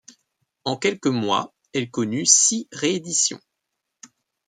[0.65, 3.39] En quelques mois, elle connut six rééditions.